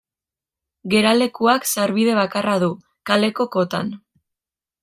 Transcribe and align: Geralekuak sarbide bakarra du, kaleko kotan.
Geralekuak 0.93 1.69
sarbide 1.73 2.17
bakarra 2.23 2.57
du, 2.65 2.73
kaleko 3.11 3.51
kotan. 3.59 3.93